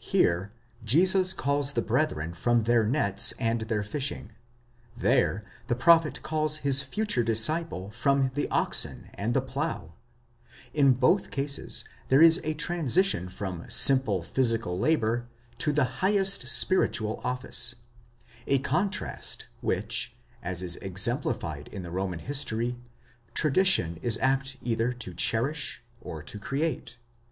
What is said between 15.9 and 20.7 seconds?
highest spiritual office—a contrast which, as